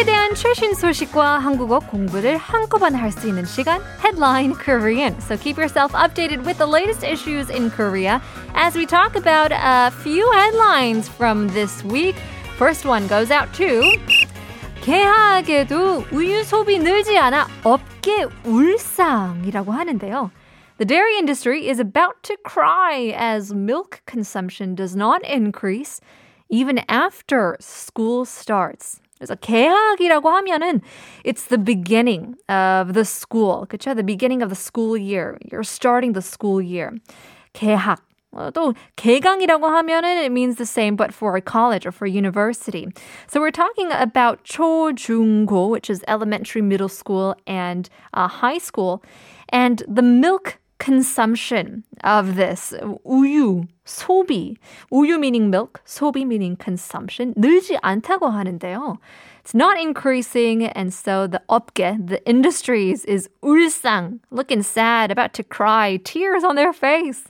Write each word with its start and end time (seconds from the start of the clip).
한국에 0.00 0.04
대한 0.04 0.34
최신 0.34 0.72
소식과 0.72 1.38
한국어 1.38 1.80
공부를 1.80 2.38
한꺼번에 2.38 2.96
할 2.96 3.12
수 3.12 3.28
있는 3.28 3.44
시간 3.44 3.82
Headline 4.02 4.54
Korean. 4.54 5.14
So 5.20 5.36
keep 5.36 5.58
yourself 5.58 5.92
updated 5.92 6.46
with 6.46 6.56
the 6.56 6.66
latest 6.66 7.04
issues 7.04 7.50
in 7.50 7.70
Korea 7.70 8.22
as 8.54 8.74
we 8.74 8.86
talk 8.86 9.16
about 9.16 9.52
a 9.52 9.90
few 10.02 10.24
headlines 10.32 11.10
from 11.10 11.48
this 11.48 11.84
week. 11.84 12.16
First 12.56 12.88
one 12.88 13.06
goes 13.06 13.30
out 13.30 13.52
to 13.60 13.82
개하게도 14.80 16.06
우유 16.10 16.42
소비 16.42 16.78
늘지 16.78 17.18
않아 17.18 17.46
업계 17.62 18.24
울상이라고 18.46 19.72
하는데요. 19.72 20.30
The 20.78 20.86
dairy 20.86 21.18
industry 21.18 21.68
is 21.68 21.78
about 21.78 22.22
to 22.22 22.36
cry 22.48 23.12
as 23.14 23.52
milk 23.52 24.00
consumption 24.06 24.74
does 24.74 24.96
not 24.96 25.20
increase 25.22 26.00
even 26.48 26.80
after 26.88 27.58
school 27.60 28.24
starts. 28.24 29.02
그래서 29.20 29.34
개학이라고 29.34 30.28
하면은 30.28 30.80
it's 31.24 31.48
the 31.48 31.62
beginning 31.62 32.34
of 32.48 32.92
the 32.92 33.04
school. 33.04 33.66
그렇죠? 33.66 33.94
The 33.94 34.04
beginning 34.04 34.42
of 34.42 34.50
the 34.50 34.56
school 34.56 34.96
year. 34.96 35.38
You're 35.50 35.64
starting 35.64 36.12
the 36.12 36.22
school 36.22 36.60
year. 36.60 36.92
개학. 37.54 38.02
또 38.52 38.74
개강이라고 38.96 39.66
하면은 39.66 40.18
it 40.18 40.30
means 40.30 40.56
the 40.56 40.66
same 40.66 40.94
but 40.94 41.14
for 41.14 41.36
a 41.36 41.40
college 41.40 41.86
or 41.86 41.92
for 41.92 42.06
university. 42.06 42.86
So 43.26 43.40
we're 43.40 43.50
talking 43.50 43.90
about 43.92 44.44
초중고, 44.44 45.70
which 45.70 45.88
is 45.88 46.04
elementary, 46.06 46.60
middle 46.60 46.90
school, 46.90 47.34
and 47.46 47.88
uh, 48.12 48.28
high 48.28 48.58
school, 48.58 49.02
and 49.48 49.82
the 49.88 50.02
milk 50.02 50.58
consumption 50.80 51.82
of 52.04 52.36
this 52.36 52.74
우유 53.04 53.64
소비 53.84 54.56
우유 54.90 55.16
meaning 55.18 55.48
milk 55.48 55.80
소비 55.84 56.22
meaning 56.22 56.56
consumption 56.62 57.32
늘지 57.36 57.78
않다고 57.82 58.28
하는데요. 58.28 58.98
It's 59.42 59.54
not 59.54 59.78
increasing 59.78 60.64
and 60.64 60.92
so 60.92 61.26
the 61.26 61.40
업계 61.48 61.96
the 61.98 62.20
industries 62.26 63.04
is 63.06 63.28
울상 63.42 64.20
looking 64.30 64.62
sad 64.62 65.10
about 65.10 65.32
to 65.34 65.42
cry 65.42 65.98
tears 66.04 66.44
on 66.44 66.56
their 66.56 66.72
face. 66.72 67.24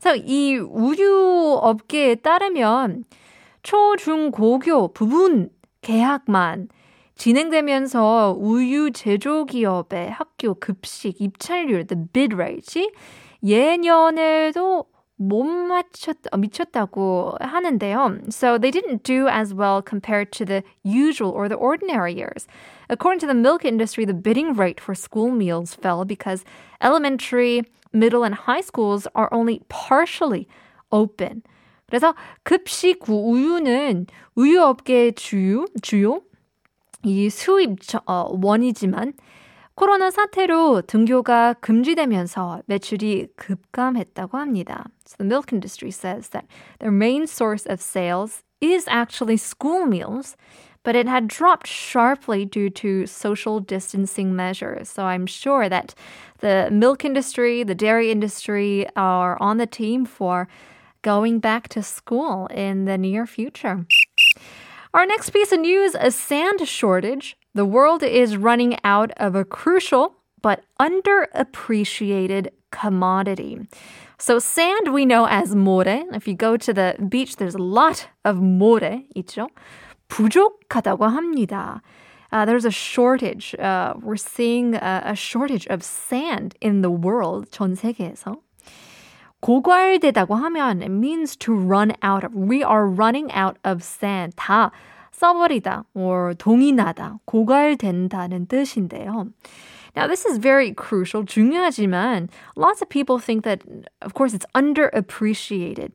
So 0.00 0.14
이 0.14 0.58
우유 0.58 1.58
업계에 1.62 2.16
따르면 2.16 3.04
초중고교 3.62 4.92
부분 4.92 5.50
계약만 5.82 6.68
진행되면서 7.17 8.35
우유 8.39 8.91
제조 8.91 9.45
기업의 9.45 10.11
학교 10.11 10.53
급식 10.53 11.19
입찰률, 11.19 11.87
the 11.87 12.05
bid 12.13 12.35
rate이 12.35 12.91
예년에도 13.43 14.85
못 15.19 15.43
맞췄, 15.43 16.17
미쳤다고 16.37 17.37
하는데요. 17.39 18.19
So 18.29 18.59
they 18.59 18.69
didn't 18.69 19.01
do 19.01 19.27
as 19.27 19.51
well 19.51 19.81
compared 19.81 20.31
to 20.33 20.45
the 20.45 20.63
usual 20.83 21.31
or 21.31 21.49
the 21.49 21.57
ordinary 21.57 22.13
years. 22.13 22.45
According 22.87 23.19
to 23.21 23.27
the 23.27 23.33
milk 23.33 23.65
industry, 23.65 24.05
the 24.05 24.13
bidding 24.13 24.53
rate 24.53 24.79
for 24.79 24.93
school 24.93 25.31
meals 25.31 25.73
fell 25.73 26.05
because 26.05 26.45
elementary, 26.81 27.63
middle, 27.91 28.23
and 28.23 28.35
high 28.35 28.61
schools 28.61 29.07
are 29.15 29.29
only 29.33 29.61
partially 29.69 30.47
open. 30.91 31.41
그래서 31.89 32.13
급식 32.43 33.09
우유는 33.09 34.05
우유 34.35 34.61
업계의 34.61 35.13
주요, 35.13 35.65
주요 35.81 36.21
이 37.04 37.28
수입 37.30 37.78
어, 38.06 38.38
원이지만 38.42 39.14
코로나 39.74 40.10
사태로 40.10 40.82
등교가 40.82 41.54
금지되면서 41.54 42.62
매출이 42.66 43.28
급감했다고 43.36 44.36
합니다. 44.36 44.84
So 45.06 45.16
the 45.18 45.26
milk 45.26 45.52
industry 45.52 45.90
says 45.90 46.28
that 46.30 46.46
their 46.78 46.92
main 46.92 47.26
source 47.26 47.66
of 47.66 47.80
sales 47.80 48.44
is 48.60 48.86
actually 48.86 49.38
school 49.38 49.86
meals, 49.86 50.36
but 50.84 50.94
it 50.94 51.08
had 51.08 51.26
dropped 51.26 51.66
sharply 51.66 52.44
due 52.44 52.68
to 52.70 53.06
social 53.06 53.60
distancing 53.60 54.36
measures. 54.36 54.88
So 54.90 55.04
I'm 55.04 55.26
sure 55.26 55.68
that 55.68 55.94
the 56.40 56.68
milk 56.70 57.04
industry, 57.04 57.64
the 57.64 57.74
dairy 57.74 58.10
industry 58.10 58.86
are 58.94 59.40
on 59.40 59.56
the 59.56 59.66
team 59.66 60.04
for 60.04 60.48
going 61.02 61.40
back 61.40 61.68
to 61.68 61.82
school 61.82 62.46
in 62.48 62.84
the 62.84 62.98
near 62.98 63.26
future. 63.26 63.86
Our 64.94 65.06
next 65.06 65.30
piece 65.30 65.52
of 65.52 65.60
news 65.60 65.94
a 65.98 66.10
sand 66.10 66.66
shortage. 66.68 67.36
The 67.54 67.64
world 67.64 68.02
is 68.02 68.36
running 68.36 68.78
out 68.84 69.10
of 69.16 69.34
a 69.34 69.44
crucial 69.44 70.16
but 70.42 70.64
underappreciated 70.80 72.48
commodity. 72.70 73.60
So, 74.18 74.38
sand 74.38 74.92
we 74.92 75.04
know 75.06 75.26
as 75.26 75.54
more. 75.54 75.84
If 75.86 76.28
you 76.28 76.34
go 76.34 76.56
to 76.56 76.72
the 76.72 76.96
beach, 77.08 77.36
there's 77.36 77.54
a 77.54 77.62
lot 77.62 78.08
of 78.24 78.40
more, 78.40 79.02
있죠? 79.16 79.48
부족하다고 80.08 81.08
합니다. 81.08 81.80
Uh, 82.30 82.44
there's 82.44 82.64
a 82.64 82.70
shortage. 82.70 83.54
Uh, 83.58 83.94
we're 84.00 84.16
seeing 84.16 84.74
a, 84.74 85.02
a 85.06 85.16
shortage 85.16 85.66
of 85.66 85.82
sand 85.82 86.54
in 86.60 86.82
the 86.82 86.90
world, 86.90 87.50
전 87.50 87.74
세계에서. 87.74 88.38
고갈되다고 89.40 90.34
하면 90.34 90.82
it 90.82 90.90
means 90.90 91.36
to 91.36 91.52
run 91.52 91.92
out 92.02 92.24
of. 92.24 92.34
We 92.34 92.62
are 92.62 92.86
running 92.86 93.30
out 93.32 93.58
of 93.64 93.82
sand. 93.82 94.34
다 94.36 94.70
써버리다 95.12 95.84
or 95.94 96.34
동의나다, 96.34 97.18
고갈된다는 97.26 98.46
뜻인데요. 98.46 99.32
Now, 99.94 100.06
this 100.06 100.24
is 100.24 100.38
very 100.38 100.72
crucial, 100.72 101.22
중요하지만 101.24 102.30
lots 102.56 102.80
of 102.80 102.88
people 102.88 103.18
think 103.18 103.44
that, 103.44 103.60
of 104.00 104.14
course, 104.14 104.32
it's 104.32 104.46
underappreciated. 104.54 105.92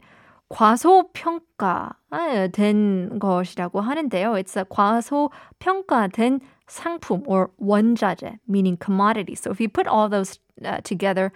과소평가된 0.50 3.20
것이라고 3.20 3.82
하는데요. 3.82 4.38
It's 4.38 4.56
a 4.56 4.66
과소평가된 4.66 6.42
상품 6.68 7.24
or 7.26 7.50
원자재, 7.60 8.38
meaning 8.48 8.78
commodity. 8.78 9.34
So 9.36 9.52
if 9.52 9.60
you 9.60 9.68
put 9.68 9.88
all 9.88 10.08
those 10.10 10.40
uh, 10.64 10.80
together, 10.82 11.32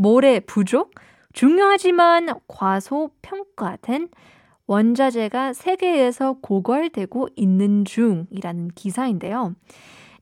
모래 0.00 0.40
부족, 0.40 0.98
중요하지만 1.33 2.29
과소평가된 2.47 4.09
원자재가 4.67 5.53
세계에서 5.53 6.37
고갈되고 6.41 7.29
있는 7.35 7.83
중이라는 7.85 8.69
기사인데요. 8.75 9.55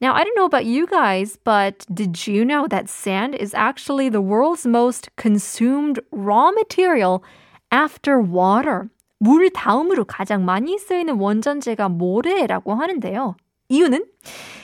Now, 0.01 0.13
I 0.13 0.23
don't 0.23 0.35
know 0.35 0.45
about 0.45 0.65
you 0.65 0.87
guys, 0.87 1.37
but 1.43 1.85
did 1.93 2.15
you 2.25 2.45
know 2.45 2.67
that 2.69 2.89
sand 2.89 3.35
is 3.35 3.53
actually 3.53 4.09
the 4.09 4.21
world's 4.21 4.65
most 4.65 5.09
consumed 5.17 5.99
raw 6.11 6.51
material 6.51 7.21
after 7.69 8.21
water? 8.21 8.87
물 9.19 9.49
다음으로 9.49 10.05
가장 10.05 10.45
많이 10.45 10.77
쓰이는 10.77 11.15
원전제가 11.19 11.89
모래라고 11.89 12.73
하는데요. 12.75 13.35
이유는 13.70 14.00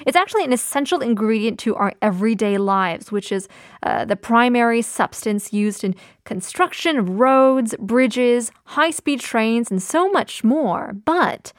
it's 0.07 0.17
actually 0.17 0.45
an 0.45 0.53
essential 0.53 1.01
ingredient 1.01 1.59
to 1.61 1.75
our 1.77 1.93
everyday 2.01 2.59
lives, 2.59 3.13
which 3.13 3.33
is 3.33 3.49
uh, 3.83 4.05
the 4.05 4.17
primary 4.17 4.83
substance 4.83 5.53
used 5.53 5.85
in 5.85 5.95
construction 6.25 6.97
of 6.97 7.21
roads, 7.21 7.75
bridges, 7.79 8.51
high-speed 8.65 9.21
trains, 9.21 9.71
and 9.71 9.83
so 9.83 10.09
much 10.11 10.43
more. 10.43 10.95
But 11.05 11.53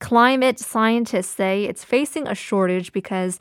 climate 0.00 0.58
scientists 0.58 1.34
say 1.34 1.64
it's 1.64 1.84
facing 1.84 2.28
a 2.28 2.34
shortage 2.34 2.92
because 2.92 3.38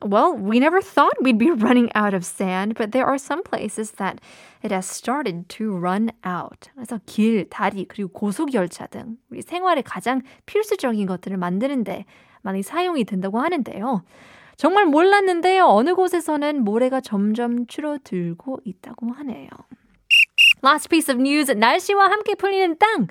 well, 0.00 0.32
we 0.32 0.60
never 0.60 0.80
thought 0.80 1.20
we'd 1.20 1.38
be 1.38 1.50
running 1.50 1.90
out 1.96 2.14
of 2.14 2.24
sand, 2.24 2.76
but 2.76 2.92
there 2.92 3.04
are 3.04 3.18
some 3.18 3.42
places 3.42 3.92
that 3.92 4.20
it 4.62 4.70
has 4.70 4.86
started 4.86 5.48
to 5.48 5.76
run 5.76 6.12
out. 6.22 6.70
그래서 6.76 7.00
길, 7.06 7.48
다리, 7.50 7.84
그리고 7.84 8.08
고속열차 8.12 8.86
등 8.86 9.16
우리 9.28 9.42
생활에 9.42 9.82
가장 9.82 10.22
필수적인 10.46 11.04
것들을 11.06 11.36
만드는데 11.36 12.04
많이 12.43 12.61
사용이 12.61 13.03
된다고 13.05 13.39
하는데요. 13.39 14.03
정말 14.55 14.85
몰랐는데요. 14.85 15.65
어느 15.65 15.95
곳에서는 15.95 16.63
모래가 16.63 17.01
점점 17.01 17.65
줄어들고 17.65 18.59
있다고 18.63 19.11
하네요. 19.11 19.49
Last 20.63 20.89
piece 20.89 21.13
of 21.13 21.19
news. 21.19 21.51
날씨와 21.51 22.11
함께 22.11 22.35
풀리는 22.35 22.77
땅. 22.77 23.07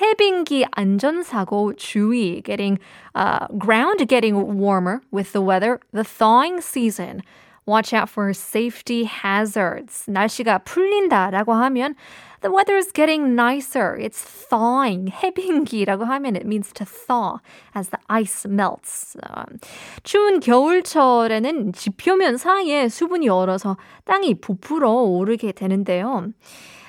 해빙기 0.00 0.64
안전사고 0.70 1.74
주의. 1.74 2.40
Getting, 2.42 2.80
uh, 3.14 3.46
ground 3.58 4.06
getting 4.08 4.34
warmer 4.58 5.00
with 5.12 5.32
the 5.32 5.44
weather. 5.44 5.78
The 5.92 6.04
thawing 6.04 6.62
season. 6.62 7.20
Watch 7.66 7.92
out 7.92 8.08
for 8.08 8.30
safety 8.30 9.04
hazards. 9.04 10.10
날씨가 10.10 10.60
풀린다라고 10.64 11.52
하면 11.52 11.94
the 12.41 12.51
weather 12.51 12.75
is 12.75 12.91
getting 12.91 13.35
nicer. 13.35 13.95
It's 13.95 14.21
thawing. 14.21 15.07
해빙기라고 15.07 16.05
하면 16.05 16.35
it 16.35 16.45
means 16.45 16.71
to 16.73 16.85
thaw 16.85 17.39
as 17.73 17.89
the 17.89 17.99
ice 18.09 18.45
melts. 18.45 19.15
Um, 19.23 19.59
추운 20.03 20.39
겨울철에는 20.39 21.73
지표면 21.73 22.37
사이에 22.37 22.89
수분이 22.89 23.29
얼어서 23.29 23.77
땅이 24.05 24.41
부풀어 24.41 24.91
오르게 24.91 25.53
되는데요. 25.53 26.33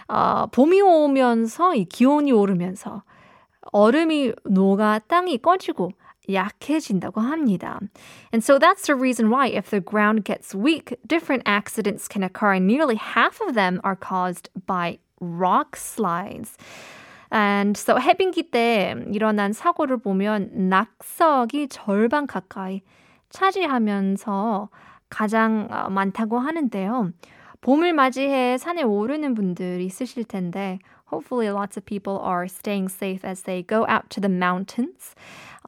어, 0.09 0.47
봄이 0.51 0.81
오면서 0.81 1.75
이 1.75 1.85
기온이 1.85 2.33
오르면서 2.33 3.03
얼음이 3.73 4.33
녹아 4.45 5.01
땅이 5.07 5.39
꺼지고 5.39 5.93
약해진다고 6.29 7.21
합니다. 7.21 7.79
And 8.33 8.43
so 8.43 8.59
that's 8.59 8.87
the 8.87 8.95
reason 8.95 9.31
why 9.31 9.49
if 9.49 9.71
the 9.71 9.81
ground 9.81 10.25
gets 10.25 10.55
weak, 10.55 10.97
different 11.07 11.43
accidents 11.47 12.09
can 12.09 12.23
occur 12.23 12.55
and 12.55 12.67
nearly 12.67 12.97
half 12.97 13.41
of 13.41 13.55
them 13.55 13.81
are 13.85 13.97
caused 13.97 14.49
by 14.67 14.99
rock 15.22 15.72
slides. 15.76 16.58
And 17.32 17.78
so 17.78 18.00
해빙기 18.00 18.50
때 18.50 18.96
일어난 19.12 19.54
사고를 19.54 19.98
보면 19.98 20.70
낙석이 20.70 21.68
절반 21.70 22.26
가까이 22.26 22.82
차지하면서 23.30 24.70
가장 25.10 25.68
많다고 25.90 26.40
하는데요. 26.40 27.12
봄을 27.62 27.94
맞이해 27.94 28.58
산에 28.58 28.84
오르는 28.84 29.36
분들 29.36 29.82
있으실 29.82 30.24
텐데 30.24 30.80
hopefully 31.12 31.48
lots 31.48 31.78
of 31.78 31.86
people 31.86 32.20
are 32.24 32.46
staying 32.46 32.92
safe 32.92 33.28
as 33.28 33.44
they 33.44 33.66
go 33.66 33.86
out 33.90 34.10
to 34.10 34.22
the 34.22 34.34
mountains. 34.34 35.16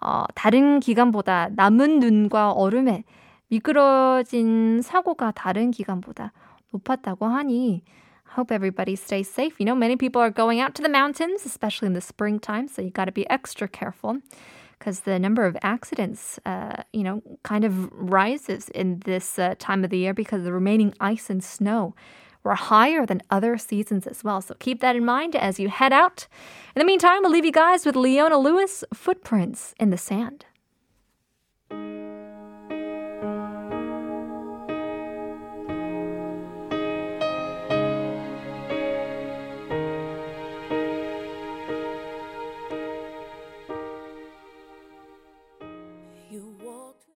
어, 0.02 0.26
다른 0.34 0.80
기간보다 0.80 1.50
남은 1.56 2.00
눈과 2.00 2.52
얼음에 2.52 3.04
미끄러진 3.50 4.82
사고가 4.82 5.32
다른 5.32 5.72
기간보다 5.72 6.32
높았다고 6.72 7.26
하니 7.26 7.84
hope 8.32 8.52
everybody 8.52 8.96
stays 8.96 9.30
safe. 9.30 9.60
You 9.60 9.66
know, 9.66 9.76
many 9.76 9.96
people 9.96 10.22
are 10.22 10.30
going 10.30 10.60
out 10.60 10.76
to 10.76 10.82
the 10.82 10.90
mountains, 10.90 11.46
especially 11.46 11.88
in 11.88 11.94
the 11.94 12.02
springtime, 12.02 12.68
so 12.68 12.82
you 12.82 12.90
got 12.90 13.06
to 13.06 13.12
be 13.12 13.30
extra 13.30 13.68
careful 13.68 14.20
because 14.80 15.02
the 15.02 15.20
number 15.20 15.46
of 15.46 15.56
accidents, 15.62 16.40
uh, 16.46 16.82
you 16.92 17.04
know, 17.04 17.22
kind 17.44 17.64
of 17.64 17.92
rises 17.92 18.68
in 18.70 19.00
this 19.06 19.38
uh, 19.38 19.54
time 19.60 19.84
of 19.84 19.92
the 19.92 20.00
year 20.00 20.14
because 20.14 20.44
the 20.44 20.52
remaining 20.52 20.92
ice 21.00 21.30
and 21.30 21.44
snow 21.44 21.94
were 22.44 22.56
higher 22.56 23.06
than 23.06 23.22
other 23.30 23.58
seasons 23.58 24.08
as 24.08 24.24
well. 24.24 24.42
So 24.42 24.56
keep 24.58 24.80
that 24.82 24.96
in 24.96 25.06
mind 25.06 25.36
as 25.36 25.60
you 25.60 25.70
head 25.70 25.94
out. 25.94 26.28
In 26.76 26.80
the 26.80 26.86
meantime, 26.86 27.20
we'll 27.22 27.32
leave 27.32 27.46
you 27.46 27.52
guys 27.52 27.86
with 27.86 27.96
Leona 27.96 28.40
Lewis, 28.40 28.84
Footprints 28.92 29.76
in 29.80 29.92
the 29.92 29.98
Sand. 29.98 30.46